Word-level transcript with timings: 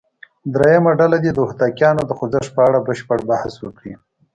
درېمه 0.53 0.91
ډله 0.99 1.17
دې 1.23 1.31
د 1.35 1.39
هوتکیانو 1.47 2.01
د 2.05 2.11
خوځښت 2.17 2.51
په 2.55 2.61
اړه 2.67 2.79
بشپړ 2.87 3.19
بحث 3.29 3.53
وکړي. 3.59 3.93